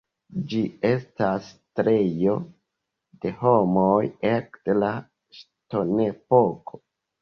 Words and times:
Ĝi 0.53 0.61
estas 0.89 1.49
setlejo 1.49 2.35
de 3.27 3.35
homoj 3.45 3.95
ekde 4.35 4.81
la 4.83 4.93
Ŝtonepoko. 5.45 6.87